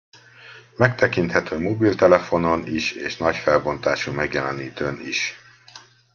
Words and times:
Megtekinthető 0.75 1.59
mobiltelefonon 1.59 2.67
is 2.67 2.91
és 2.91 3.17
nagy 3.17 3.35
felbontású 3.35 4.11
megjelenítőn 4.11 4.99
is. 5.05 5.33